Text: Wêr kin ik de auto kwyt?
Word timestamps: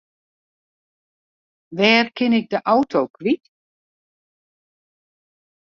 Wêr 1.77 2.05
kin 2.15 2.33
ik 2.39 2.45
de 2.51 2.59
auto 2.73 3.01
kwyt? 3.15 3.43